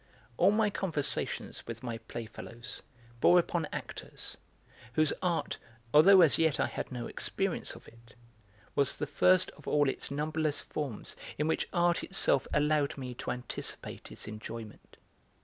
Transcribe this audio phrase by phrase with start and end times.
[0.35, 2.81] All my conversations with my playfellows
[3.19, 4.35] bore upon actors,
[4.93, 5.59] whose art,
[5.93, 8.15] although as yet I had no experience of it,
[8.73, 13.29] was the first of all its numberless forms in which Art itself allowed me to
[13.29, 14.97] anticipate its enjoyment.